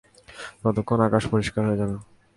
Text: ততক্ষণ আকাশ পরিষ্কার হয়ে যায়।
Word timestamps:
ততক্ষণ 0.63 0.99
আকাশ 1.07 1.23
পরিষ্কার 1.31 1.63
হয়ে 1.65 1.79
যায়। 1.79 1.91